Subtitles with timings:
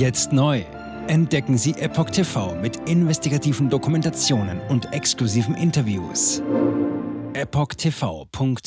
[0.00, 0.64] Jetzt neu.
[1.08, 6.42] Entdecken Sie Epoch TV mit investigativen Dokumentationen und exklusiven Interviews.
[7.34, 8.64] EpochTV.de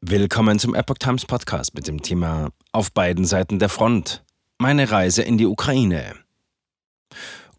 [0.00, 4.24] Willkommen zum Epoch Times Podcast mit dem Thema Auf beiden Seiten der Front.
[4.56, 6.14] Meine Reise in die Ukraine.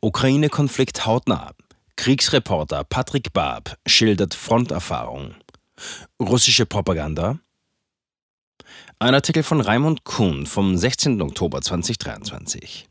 [0.02, 1.52] Ukraine-Konflikt hautnah.
[1.96, 5.36] Kriegsreporter Patrick Barb schildert Fronterfahrung.
[6.20, 7.38] Russische Propaganda.
[9.00, 11.21] Ein Artikel von Raimund Kuhn vom 16.
[11.21, 12.88] Oktober 2023.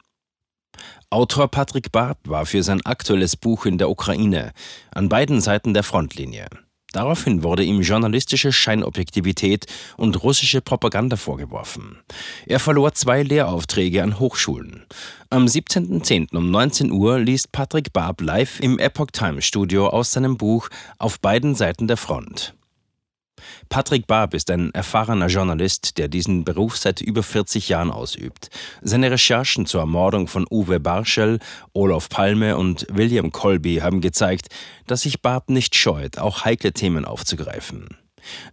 [1.10, 4.52] Autor Patrick Barb war für sein aktuelles Buch in der Ukraine
[4.94, 6.46] an beiden Seiten der Frontlinie.
[6.92, 9.66] Daraufhin wurde ihm journalistische Scheinobjektivität
[9.96, 11.98] und russische Propaganda vorgeworfen.
[12.46, 14.86] Er verlor zwei Lehraufträge an Hochschulen.
[15.28, 16.36] Am 17.10.
[16.36, 21.18] um 19 Uhr liest Patrick Barb live im Epoch Times Studio aus seinem Buch Auf
[21.18, 22.54] beiden Seiten der Front.
[23.68, 28.48] Patrick Barb ist ein erfahrener Journalist, der diesen Beruf seit über 40 Jahren ausübt.
[28.82, 31.38] Seine Recherchen zur Ermordung von Uwe Barschel,
[31.72, 34.48] Olaf Palme und William Colby haben gezeigt,
[34.86, 37.88] dass sich Barb nicht scheut, auch heikle Themen aufzugreifen.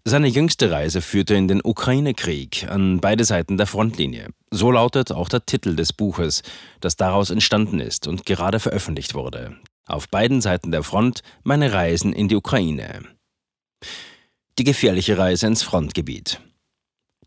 [0.05, 4.29] Seine jüngste Reise führte in den Ukraine-Krieg an beide Seiten der Frontlinie.
[4.51, 6.43] So lautet auch der Titel des Buches,
[6.79, 9.57] das daraus entstanden ist und gerade veröffentlicht wurde.
[9.87, 13.01] Auf beiden Seiten der Front meine Reisen in die Ukraine.
[14.59, 16.39] Die gefährliche Reise ins Frontgebiet.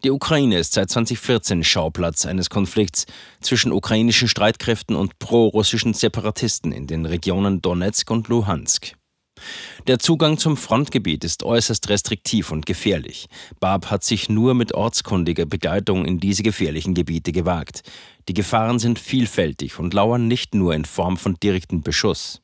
[0.05, 3.07] Die Ukraine ist seit 2014 Schauplatz eines Konflikts
[3.41, 8.93] zwischen ukrainischen Streitkräften und pro-russischen Separatisten in den Regionen Donetsk und Luhansk.
[9.89, 13.27] Der Zugang zum Frontgebiet ist äußerst restriktiv und gefährlich.
[13.59, 17.83] Barb hat sich nur mit ortskundiger Begleitung in diese gefährlichen Gebiete gewagt.
[18.29, 22.41] Die Gefahren sind vielfältig und lauern nicht nur in Form von direktem Beschuss.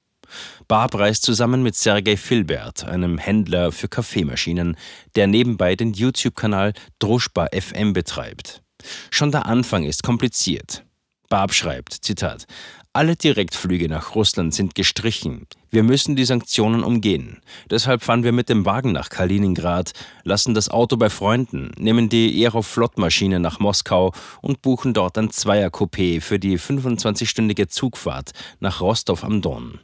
[0.69, 4.77] Barb reist zusammen mit Sergei Filbert, einem Händler für Kaffeemaschinen,
[5.15, 8.63] der nebenbei den YouTube-Kanal Druschba FM betreibt.
[9.11, 10.85] Schon der Anfang ist kompliziert.
[11.29, 12.47] Barb schreibt, Zitat,
[12.95, 15.47] alle Direktflüge nach Russland sind gestrichen.
[15.71, 17.41] Wir müssen die Sanktionen umgehen.
[17.71, 19.93] Deshalb fahren wir mit dem Wagen nach Kaliningrad,
[20.25, 26.21] lassen das Auto bei Freunden, nehmen die Aeroflot-Maschine nach Moskau und buchen dort ein Zweier-Coupé
[26.21, 29.81] für die 25-stündige Zugfahrt nach Rostov am Don.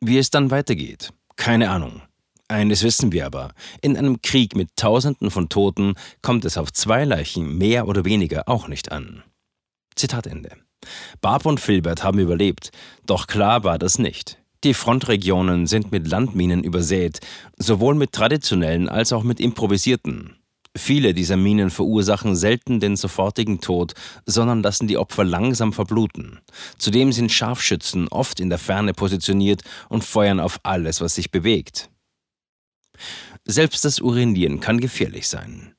[0.00, 2.02] Wie es dann weitergeht, keine Ahnung.
[2.46, 3.50] Eines wissen wir aber,
[3.82, 8.48] in einem Krieg mit Tausenden von Toten kommt es auf zwei Leichen mehr oder weniger
[8.48, 9.22] auch nicht an.
[9.96, 10.52] Zitat Ende.
[11.20, 12.70] Barb und Filbert haben überlebt,
[13.04, 14.38] doch klar war das nicht.
[14.64, 17.20] Die Frontregionen sind mit Landminen übersät,
[17.56, 20.37] sowohl mit traditionellen als auch mit improvisierten.
[20.76, 23.94] Viele dieser Minen verursachen selten den sofortigen Tod,
[24.26, 26.40] sondern lassen die Opfer langsam verbluten.
[26.78, 31.90] Zudem sind Scharfschützen oft in der Ferne positioniert und feuern auf alles, was sich bewegt.
[33.44, 35.74] Selbst das Urinieren kann gefährlich sein.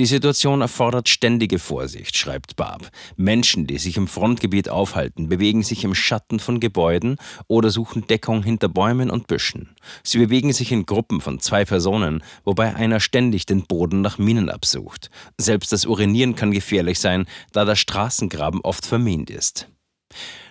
[0.00, 2.90] Die Situation erfordert ständige Vorsicht, schreibt Barb.
[3.18, 7.18] Menschen, die sich im Frontgebiet aufhalten, bewegen sich im Schatten von Gebäuden
[7.48, 9.76] oder suchen Deckung hinter Bäumen und Büschen.
[10.02, 14.48] Sie bewegen sich in Gruppen von zwei Personen, wobei einer ständig den Boden nach Minen
[14.48, 15.10] absucht.
[15.36, 19.68] Selbst das Urinieren kann gefährlich sein, da der Straßengraben oft vermint ist.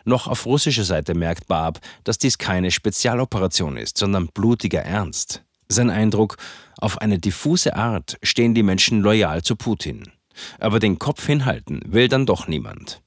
[0.05, 5.43] Noch auf russischer Seite merkt Barb, dass dies keine Spezialoperation ist, sondern blutiger Ernst.
[5.71, 6.37] Sein Eindruck,
[6.79, 10.11] auf eine diffuse Art stehen die Menschen loyal zu Putin.
[10.59, 13.01] Aber den Kopf hinhalten will dann doch niemand.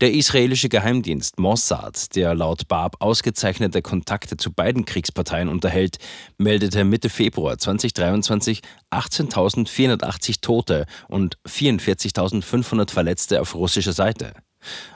[0.00, 5.98] Der israelische Geheimdienst Mossad, der laut Barb ausgezeichnete Kontakte zu beiden Kriegsparteien unterhält,
[6.38, 8.60] meldete Mitte Februar 2023
[8.92, 14.34] 18.480 Tote und 44.500 Verletzte auf russischer Seite.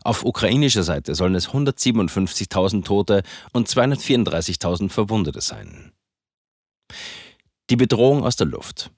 [0.03, 5.93] Auf ukrainischer Seite sollen es 157.000 Tote und 234.000 Verwundete sein.
[7.71, 8.91] Die Bedrohung aus der Luft.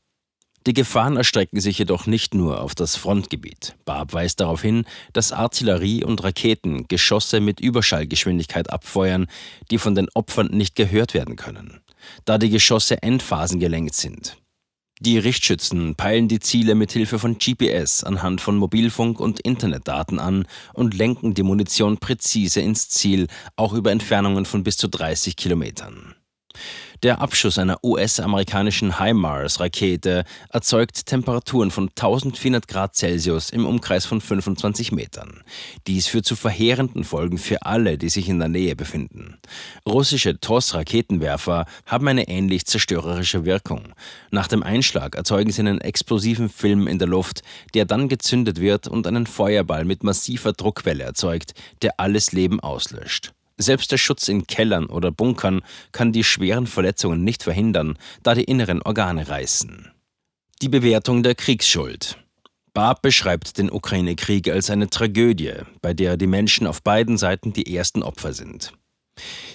[0.66, 3.75] Die Gefahren erstrecken sich jedoch nicht nur auf das Frontgebiet.
[3.84, 9.26] Barb weist darauf hin, dass Artillerie und Raketen Geschosse mit Überschallgeschwindigkeit abfeuern,
[9.70, 11.80] die von den Opfern nicht gehört werden können,
[12.25, 14.36] da die Geschosse endphasengelenkt sind.
[15.00, 20.47] Die Richtschützen peilen die Ziele mit Hilfe von GPS anhand von Mobilfunk- und Internetdaten an
[20.74, 26.15] und lenken die Munition präzise ins Ziel, auch über Entfernungen von bis zu 30 Kilometern.
[27.03, 34.93] Der Abschuss einer US-amerikanischen HIMARS-Rakete erzeugt Temperaturen von 1400 Grad Celsius im Umkreis von 25
[34.93, 35.43] Metern.
[35.89, 39.37] Dies führt zu verheerenden Folgen für alle, die sich in der Nähe befinden.
[39.84, 43.95] Russische TOS-Raketenwerfer haben eine ähnlich zerstörerische Wirkung.
[44.31, 47.43] Nach dem Einschlag erzeugen sie einen explosiven Film in der Luft,
[47.75, 53.33] der dann gezündet wird und einen Feuerball mit massiver Druckwelle erzeugt, der alles Leben auslöscht.
[53.62, 55.62] Selbst der Schutz in Kellern oder Bunkern
[55.92, 59.92] kann die schweren Verletzungen nicht verhindern, da die inneren Organe reißen.
[60.62, 62.18] Die Bewertung der Kriegsschuld.
[62.74, 67.72] Barb beschreibt den Ukraine-Krieg als eine Tragödie, bei der die Menschen auf beiden Seiten die
[67.72, 68.72] ersten Opfer sind.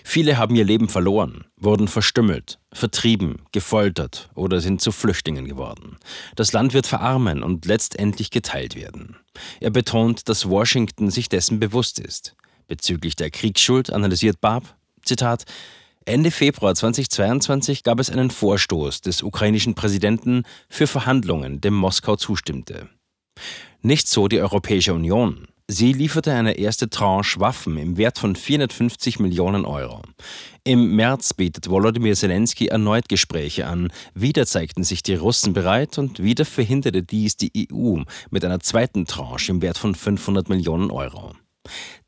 [0.05, 5.97] Viele haben ihr Leben verloren, wurden verstümmelt, vertrieben, gefoltert oder sind zu Flüchtlingen geworden.
[6.37, 9.17] Das Land wird verarmen und letztendlich geteilt werden.
[9.59, 12.37] Er betont, dass Washington sich dessen bewusst ist.
[12.67, 15.45] Bezüglich der Kriegsschuld analysiert Barb, Zitat,
[16.05, 22.87] Ende Februar 2022 gab es einen Vorstoß des ukrainischen Präsidenten für Verhandlungen, dem Moskau zustimmte.
[23.81, 25.47] Nicht so die Europäische Union.
[25.69, 30.01] Sie lieferte eine erste Tranche Waffen im Wert von 450 Millionen Euro.
[30.63, 33.91] Im März bietet Volodymyr Zelensky erneut Gespräche an.
[34.13, 37.99] Wieder zeigten sich die Russen bereit und wieder verhinderte dies die EU
[38.29, 41.35] mit einer zweiten Tranche im Wert von 500 Millionen Euro.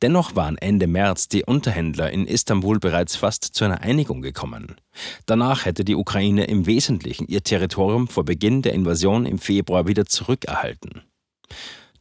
[0.01, 4.75] Dennoch waren Ende März die Unterhändler in Istanbul bereits fast zu einer Einigung gekommen.
[5.25, 10.05] Danach hätte die Ukraine im Wesentlichen ihr Territorium vor Beginn der Invasion im Februar wieder
[10.05, 11.01] zurückerhalten.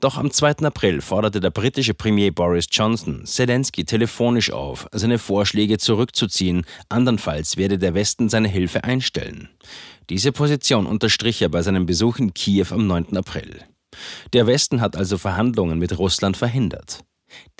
[0.00, 0.58] Doch am 2.
[0.58, 7.78] April forderte der britische Premier Boris Johnson Zelensky telefonisch auf, seine Vorschläge zurückzuziehen, andernfalls werde
[7.78, 9.48] der Westen seine Hilfe einstellen.
[10.08, 13.16] Diese Position unterstrich er bei seinem Besuch in Kiew am 9.
[13.16, 13.64] April.
[14.32, 17.00] Der Westen hat also Verhandlungen mit Russland verhindert.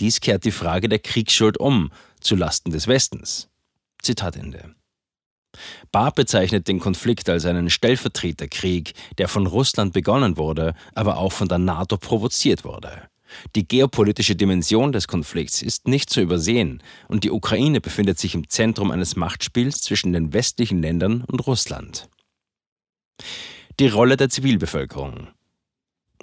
[0.01, 3.49] Dies kehrt die Frage der Kriegsschuld um, zu Lasten des Westens.
[4.03, 4.75] Zitat Ende.
[5.93, 11.49] Barr bezeichnet den Konflikt als einen Stellvertreterkrieg, der von Russland begonnen wurde, aber auch von
[11.49, 13.09] der NATO provoziert wurde.
[13.55, 18.49] Die geopolitische Dimension des Konflikts ist nicht zu übersehen und die Ukraine befindet sich im
[18.49, 22.09] Zentrum eines Machtspiels zwischen den westlichen Ländern und Russland.
[23.79, 25.29] Die Rolle der Zivilbevölkerung.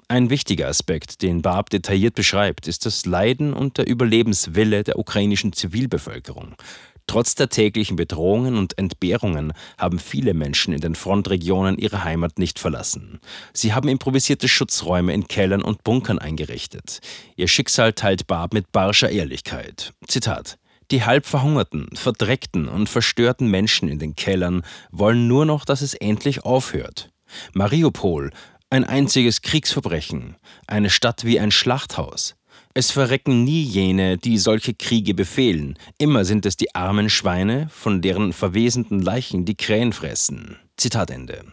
[0.07, 5.51] Ein wichtiger Aspekt, den Barb detailliert beschreibt, ist das Leiden und der Überlebenswille der ukrainischen
[5.51, 6.55] Zivilbevölkerung.
[7.07, 12.59] Trotz der täglichen Bedrohungen und Entbehrungen haben viele Menschen in den Frontregionen ihre Heimat nicht
[12.59, 13.19] verlassen.
[13.51, 16.99] Sie haben improvisierte Schutzräume in Kellern und Bunkern eingerichtet.
[17.35, 19.93] Ihr Schicksal teilt Barb mit barscher Ehrlichkeit.
[20.07, 20.57] Zitat
[20.91, 24.61] die halb verhungerten, verdreckten und verstörten Menschen in den Kellern
[24.91, 27.09] wollen nur noch, dass es endlich aufhört.
[27.53, 28.31] Mariupol,
[28.69, 30.35] ein einziges Kriegsverbrechen,
[30.67, 32.35] eine Stadt wie ein Schlachthaus.
[32.73, 35.77] Es verrecken nie jene, die solche Kriege befehlen.
[35.97, 40.57] Immer sind es die armen Schweine, von deren verwesenden Leichen die Krähen fressen.
[40.75, 41.45] Zitat Ende.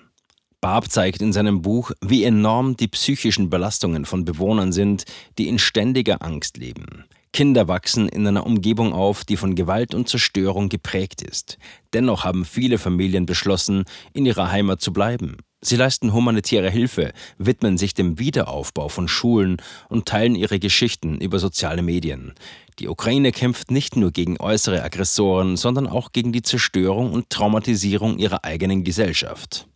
[0.61, 5.05] Barb zeigt in seinem Buch, wie enorm die psychischen Belastungen von Bewohnern sind,
[5.39, 7.05] die in ständiger Angst leben.
[7.33, 11.59] Kinder wachsen in einer Umgebung auf, die von Gewalt und Zerstörung geprägt ist.
[11.93, 15.39] Dennoch haben viele Familien beschlossen, in ihrer Heimat zu bleiben.
[15.65, 21.39] Sie leisten humanitäre Hilfe, widmen sich dem Wiederaufbau von Schulen und teilen ihre Geschichten über
[21.39, 22.35] soziale Medien.
[22.81, 28.19] Die Ukraine kämpft nicht nur gegen äußere Aggressoren, sondern auch gegen die Zerstörung und Traumatisierung
[28.19, 29.69] ihrer eigenen Gesellschaft.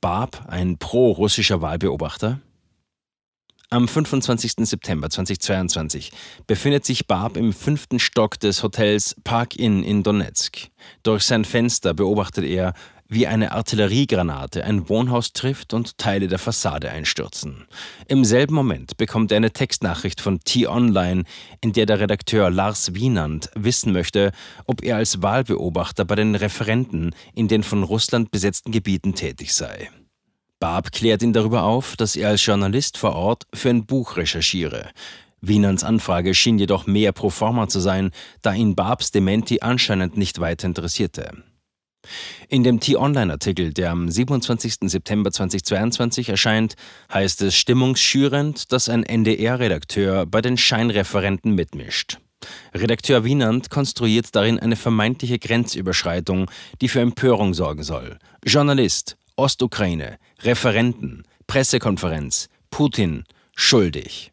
[0.00, 2.40] Barb, ein pro-russischer Wahlbeobachter?
[3.70, 4.66] Am 25.
[4.66, 6.10] September 2022
[6.46, 10.68] befindet sich Barb im fünften Stock des Hotels Park Inn in Donetsk.
[11.02, 12.74] Durch sein Fenster beobachtet er,
[13.12, 17.66] wie eine Artilleriegranate ein Wohnhaus trifft und Teile der Fassade einstürzen.
[18.08, 21.24] Im selben Moment bekommt er eine Textnachricht von T-Online,
[21.60, 24.32] in der der Redakteur Lars Wienand wissen möchte,
[24.66, 29.90] ob er als Wahlbeobachter bei den Referenten in den von Russland besetzten Gebieten tätig sei.
[30.58, 34.90] Barb klärt ihn darüber auf, dass er als Journalist vor Ort für ein Buch recherchiere.
[35.42, 40.40] Wienands Anfrage schien jedoch mehr pro forma zu sein, da ihn Barbs Dementi anscheinend nicht
[40.40, 41.42] weiter interessierte.
[42.48, 44.90] In dem T-Online-Artikel, der am 27.
[44.90, 46.74] September 2022 erscheint,
[47.12, 52.18] heißt es stimmungsschürend, dass ein NDR-Redakteur bei den Scheinreferenten mitmischt.
[52.74, 58.18] Redakteur Wienand konstruiert darin eine vermeintliche Grenzüberschreitung, die für Empörung sorgen soll.
[58.44, 64.32] Journalist, Ostukraine, Referenten, Pressekonferenz, Putin, schuldig.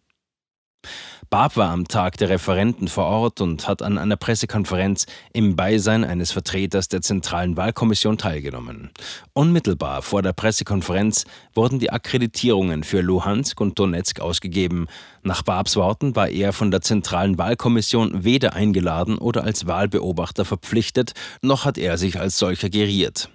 [1.30, 6.04] Barb war am Tag der Referenten vor Ort und hat an einer Pressekonferenz im Beisein
[6.04, 8.90] eines Vertreters der Zentralen Wahlkommission teilgenommen.
[9.34, 14.88] Unmittelbar vor der Pressekonferenz wurden die Akkreditierungen für Luhansk und Donetsk ausgegeben.
[15.22, 21.14] Nach Barbs Worten war er von der Zentralen Wahlkommission weder eingeladen oder als Wahlbeobachter verpflichtet,
[21.44, 23.30] noch hat er sich als solcher geriert.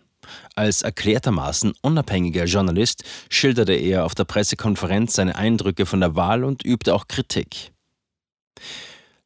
[0.56, 6.64] Als erklärtermaßen unabhängiger Journalist schilderte er auf der Pressekonferenz seine Eindrücke von der Wahl und
[6.64, 7.73] übte auch Kritik.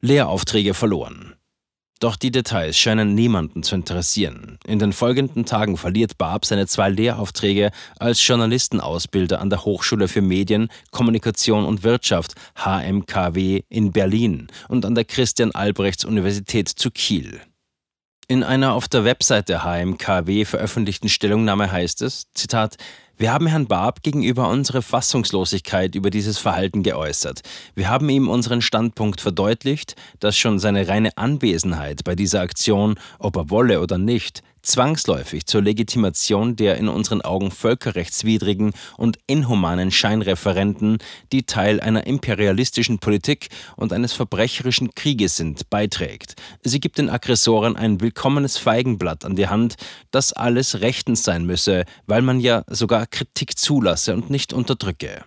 [0.01, 1.35] Lehraufträge verloren.
[1.99, 4.57] Doch die Details scheinen niemanden zu interessieren.
[4.65, 10.21] In den folgenden Tagen verliert Barb seine zwei Lehraufträge als Journalistenausbilder an der Hochschule für
[10.21, 17.41] Medien, Kommunikation und Wirtschaft HMKW in Berlin und an der Christian Albrechts Universität zu Kiel.
[18.29, 22.77] In einer auf der Website der HMKW veröffentlichten Stellungnahme heißt es, Zitat,
[23.21, 27.41] Wir haben Herrn Barb gegenüber unsere Fassungslosigkeit über dieses Verhalten geäußert.
[27.75, 33.35] Wir haben ihm unseren Standpunkt verdeutlicht, dass schon seine reine Anwesenheit bei dieser Aktion, ob
[33.35, 40.97] er wolle oder nicht, zwangsläufig zur Legitimation der in unseren Augen völkerrechtswidrigen und inhumanen Scheinreferenten,
[41.31, 46.35] die Teil einer imperialistischen Politik und eines verbrecherischen Krieges sind, beiträgt.
[46.63, 49.75] Sie gibt den Aggressoren ein willkommenes Feigenblatt an die Hand,
[50.11, 55.23] dass alles rechtens sein müsse, weil man ja sogar Kritik zulasse und nicht unterdrücke.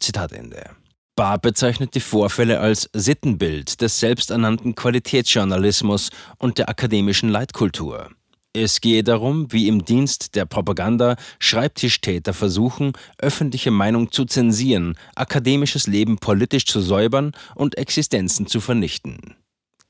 [0.00, 0.70] Zitat Ende.
[1.16, 8.10] Barr bezeichnet die Vorfälle als Sittenbild des selbsternannten Qualitätsjournalismus und der akademischen Leitkultur.
[8.58, 15.86] Es gehe darum, wie im Dienst der Propaganda Schreibtischtäter versuchen, öffentliche Meinung zu zensieren, akademisches
[15.86, 19.34] Leben politisch zu säubern und Existenzen zu vernichten.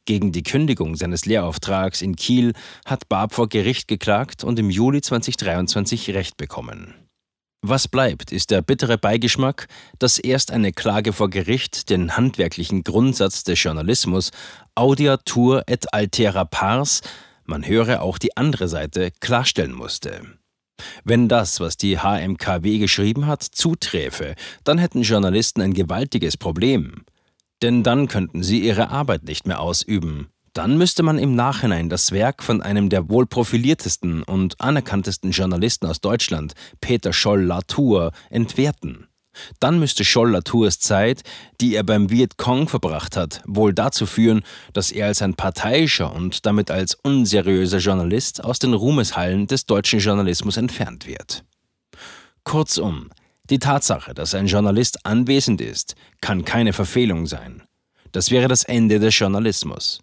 [0.04, 2.54] Gegen die Kündigung seines Lehrauftrags in Kiel
[2.84, 6.92] hat Barb vor Gericht geklagt und im Juli 2023 Recht bekommen.
[7.62, 9.68] Was bleibt, ist der bittere Beigeschmack,
[10.00, 14.32] dass erst eine Klage vor Gericht den handwerklichen Grundsatz des Journalismus
[14.74, 17.02] Audiatur et altera pars
[17.46, 20.22] man höre auch die andere Seite, klarstellen musste.
[21.04, 24.34] Wenn das, was die HMKW geschrieben hat, zuträfe,
[24.64, 27.04] dann hätten Journalisten ein gewaltiges Problem.
[27.62, 30.28] Denn dann könnten sie ihre Arbeit nicht mehr ausüben.
[30.52, 35.86] Dann müsste man im Nachhinein das Werk von einem der wohl profiliertesten und anerkanntesten Journalisten
[35.86, 39.06] aus Deutschland, Peter Scholl-Latour, entwerten.
[39.60, 41.22] Dann müsste Scholl Latours Zeit,
[41.60, 46.46] die er beim Vietcong verbracht hat, wohl dazu führen, dass er als ein parteiischer und
[46.46, 51.44] damit als unseriöser Journalist aus den Ruhmeshallen des deutschen Journalismus entfernt wird.
[52.44, 53.10] Kurzum,
[53.50, 57.62] die Tatsache, dass ein Journalist anwesend ist, kann keine Verfehlung sein.
[58.12, 60.00] Das wäre das Ende des Journalismus.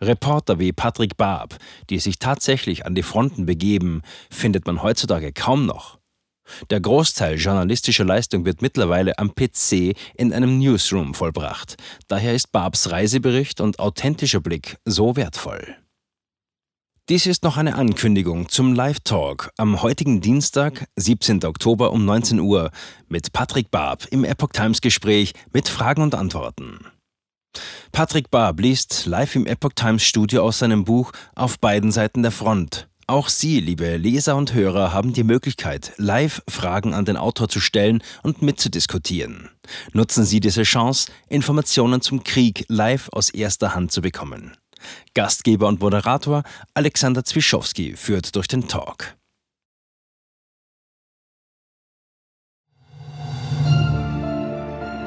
[0.00, 1.56] Reporter wie Patrick Barb,
[1.90, 5.97] die sich tatsächlich an die Fronten begeben, findet man heutzutage kaum noch.
[6.70, 11.76] Der Großteil journalistischer Leistung wird mittlerweile am PC in einem Newsroom vollbracht.
[12.08, 15.76] Daher ist Barbs Reisebericht und authentischer Blick so wertvoll.
[17.08, 21.42] Dies ist noch eine Ankündigung zum Live-Talk am heutigen Dienstag, 17.
[21.46, 22.70] Oktober um 19 Uhr
[23.08, 26.80] mit Patrick Barb im Epoch Times Gespräch mit Fragen und Antworten.
[27.92, 32.30] Patrick Barb liest live im Epoch Times Studio aus seinem Buch Auf beiden Seiten der
[32.32, 37.48] Front auch Sie, liebe Leser und Hörer, haben die Möglichkeit, live Fragen an den Autor
[37.48, 39.48] zu stellen und mitzudiskutieren.
[39.92, 44.56] Nutzen Sie diese Chance, Informationen zum Krieg live aus erster Hand zu bekommen.
[45.14, 46.42] Gastgeber und Moderator
[46.74, 49.16] Alexander Zwischowski führt durch den Talk.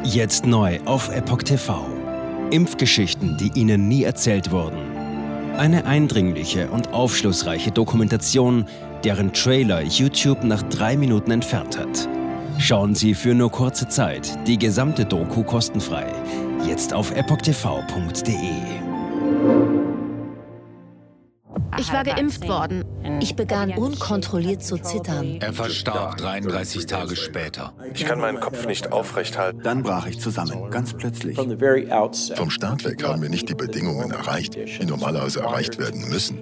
[0.03, 1.87] Jetzt neu auf Epoch TV.
[2.49, 4.90] Impfgeschichten, die Ihnen nie erzählt wurden.
[5.57, 8.65] Eine eindringliche und aufschlussreiche Dokumentation,
[9.03, 12.07] deren Trailer YouTube nach drei Minuten entfernt hat.
[12.57, 16.07] Schauen Sie für nur kurze Zeit die gesamte Doku kostenfrei.
[16.67, 18.90] Jetzt auf epochtv.de.
[21.81, 22.85] Ich war geimpft worden.
[23.21, 25.37] Ich begann unkontrolliert zu zittern.
[25.39, 27.73] Er verstarb 33 Tage später.
[27.95, 29.61] Ich kann meinen Kopf nicht aufrecht halten.
[29.63, 31.35] Dann brach ich zusammen, ganz plötzlich.
[31.35, 36.40] Vom Start weg haben wir nicht die Bedingungen erreicht, die normalerweise erreicht werden müssen.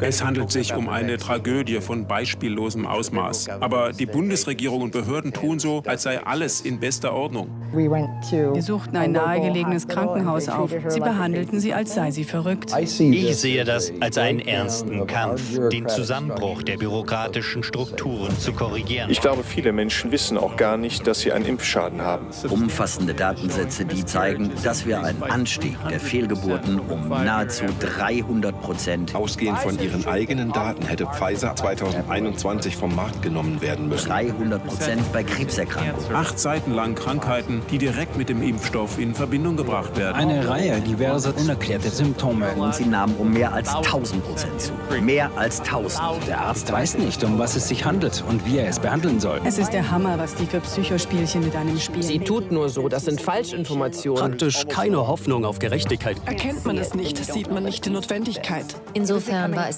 [0.00, 3.48] Es handelt sich um eine Tragödie von beispiellosem Ausmaß.
[3.60, 7.48] Aber die Bundesregierung und Behörden tun so, als sei alles in bester Ordnung.
[7.72, 10.72] Wir suchten ein nahegelegenes Krankenhaus auf.
[10.88, 12.72] Sie behandelten sie, als sei sie verrückt.
[12.78, 19.10] Ich sehe das als einen ernsten Kampf, den Zusammenbruch der bürokratischen Strukturen zu korrigieren.
[19.10, 22.26] Ich glaube, viele Menschen wissen auch gar nicht, dass sie einen Impfschaden haben.
[22.48, 29.14] Umfassende Datensätze, die zeigen, dass wir einen Anstieg der Fehlgeburten um nahezu 300 Prozent.
[29.14, 34.08] Ausgehend von ihren eigenen Daten hätte Pfizer 2021 vom Markt genommen werden müssen.
[34.08, 36.14] 300 Prozent bei Krebserkrankungen.
[36.14, 40.16] Acht Seiten lang Krankheiten die direkt mit dem Impfstoff in Verbindung gebracht werden.
[40.16, 42.52] Eine Reihe diverser unerklärter Symptome.
[42.54, 44.72] Und sie nahmen um mehr als 1000 Prozent zu.
[45.00, 46.26] Mehr als 1000.
[46.26, 49.40] Der Arzt weiß nicht, um was es sich handelt und wie er es behandeln soll.
[49.44, 52.02] Es ist der Hammer, was die für Psychospielchen mit einem spielen.
[52.02, 54.20] Sie tut nur so, das sind Falschinformationen.
[54.20, 56.16] Praktisch keine Hoffnung auf Gerechtigkeit.
[56.26, 58.66] Erkennt man es nicht, sieht man nicht die Notwendigkeit.
[58.94, 59.77] Insofern war es